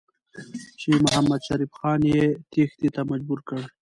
چې 0.79 0.89
محمدشریف 1.03 1.71
خان 1.79 2.01
یې 2.13 2.23
تېښتې 2.51 2.89
ته 2.95 3.01
مجبور 3.11 3.39
کړ. 3.47 3.59